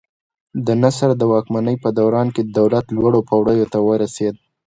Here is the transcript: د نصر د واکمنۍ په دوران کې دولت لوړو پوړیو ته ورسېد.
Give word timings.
د 0.65 0.67
نصر 0.83 1.09
د 1.17 1.21
واکمنۍ 1.31 1.75
په 1.83 1.89
دوران 1.99 2.27
کې 2.35 2.41
دولت 2.57 2.85
لوړو 2.97 3.19
پوړیو 3.29 3.69
ته 3.73 3.77
ورسېد. 3.87 4.35